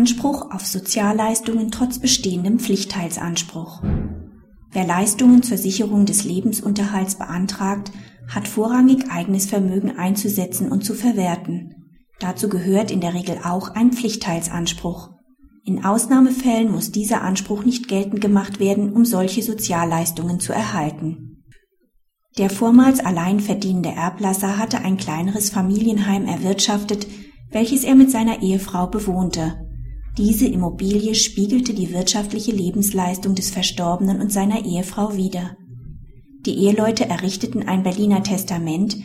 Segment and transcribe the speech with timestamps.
[0.00, 3.82] Anspruch auf Sozialleistungen trotz bestehendem Pflichtteilsanspruch.
[4.72, 7.92] Wer Leistungen zur Sicherung des Lebensunterhalts beantragt,
[8.26, 11.74] hat vorrangig eigenes Vermögen einzusetzen und zu verwerten.
[12.18, 15.10] Dazu gehört in der Regel auch ein Pflichtteilsanspruch.
[15.66, 21.44] In Ausnahmefällen muss dieser Anspruch nicht geltend gemacht werden, um solche Sozialleistungen zu erhalten.
[22.38, 27.06] Der vormals allein verdienende Erblasser hatte ein kleineres Familienheim erwirtschaftet,
[27.50, 29.66] welches er mit seiner Ehefrau bewohnte.
[30.18, 35.56] Diese Immobilie spiegelte die wirtschaftliche Lebensleistung des Verstorbenen und seiner Ehefrau wider.
[36.46, 38.96] Die Eheleute errichteten ein Berliner Testament,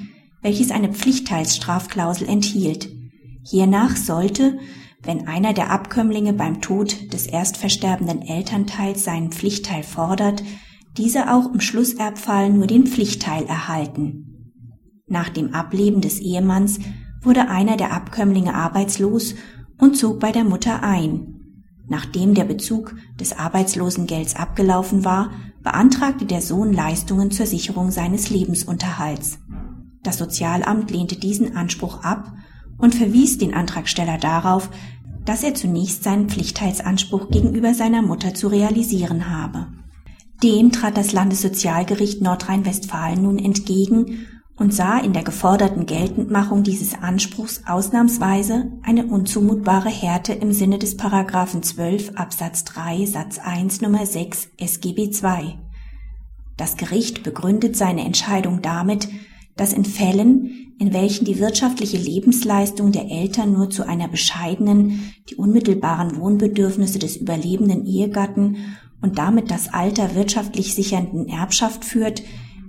[0.41, 2.89] welches eine Pflichtteilsstrafklausel enthielt.
[3.43, 4.57] Hiernach sollte,
[5.03, 10.43] wenn einer der Abkömmlinge beim Tod des erst versterbenden Elternteils seinen Pflichtteil fordert,
[10.97, 14.51] dieser auch im Schlusserbfall nur den Pflichtteil erhalten.
[15.07, 16.79] Nach dem Ableben des Ehemanns
[17.21, 19.35] wurde einer der Abkömmlinge arbeitslos
[19.77, 21.35] und zog bei der Mutter ein.
[21.87, 29.39] Nachdem der Bezug des Arbeitslosengelds abgelaufen war, beantragte der Sohn Leistungen zur Sicherung seines Lebensunterhalts.
[30.03, 32.31] Das Sozialamt lehnte diesen Anspruch ab
[32.77, 34.69] und verwies den Antragsteller darauf,
[35.25, 39.67] dass er zunächst seinen Pflichtteilsanspruch gegenüber seiner Mutter zu realisieren habe.
[40.43, 47.63] Dem trat das Landessozialgericht Nordrhein-Westfalen nun entgegen und sah in der geforderten Geltendmachung dieses Anspruchs
[47.65, 54.49] ausnahmsweise eine unzumutbare Härte im Sinne des Paragraphen 12 Absatz 3 Satz 1 Nummer 6
[54.57, 55.55] SGB II.
[56.57, 59.09] Das Gericht begründet seine Entscheidung damit,
[59.57, 65.35] dass in Fällen, in welchen die wirtschaftliche Lebensleistung der Eltern nur zu einer bescheidenen, die
[65.35, 68.57] unmittelbaren Wohnbedürfnisse des überlebenden Ehegatten
[69.01, 72.23] und damit das Alter wirtschaftlich sichernden Erbschaft führt,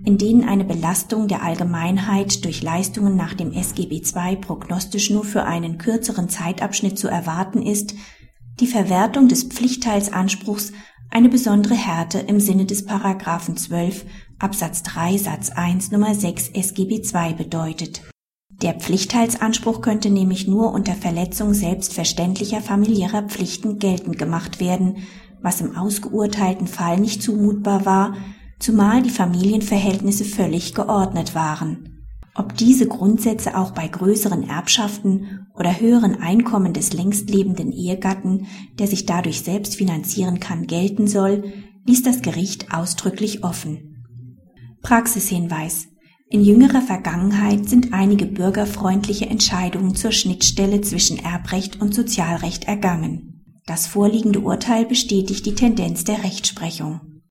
[0.06, 5.42] in denen eine Belastung der Allgemeinheit durch Leistungen nach dem SGB II prognostisch nur für
[5.42, 7.94] einen kürzeren Zeitabschnitt zu erwarten ist,
[8.60, 10.72] die Verwertung des Pflichtteilsanspruchs
[11.10, 14.06] eine besondere Härte im Sinne des Paragraphen 12
[14.38, 18.02] Absatz 3 Satz 1 Nummer 6 SGB II bedeutet.
[18.62, 24.98] Der Pflichtteilsanspruch könnte nämlich nur unter Verletzung selbstverständlicher familiärer Pflichten geltend gemacht werden,
[25.42, 28.14] was im ausgeurteilten Fall nicht zumutbar war,
[28.58, 31.96] zumal die Familienverhältnisse völlig geordnet waren.
[32.34, 38.46] Ob diese Grundsätze auch bei größeren Erbschaften oder höheren Einkommen des längst lebenden Ehegatten,
[38.78, 41.44] der sich dadurch selbst finanzieren kann, gelten soll,
[41.86, 44.04] ließ das Gericht ausdrücklich offen.
[44.82, 45.88] Praxishinweis.
[46.28, 53.44] In jüngerer Vergangenheit sind einige bürgerfreundliche Entscheidungen zur Schnittstelle zwischen Erbrecht und Sozialrecht ergangen.
[53.64, 57.15] Das vorliegende Urteil bestätigt die Tendenz der Rechtsprechung.